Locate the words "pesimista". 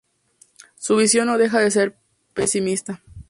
2.33-3.03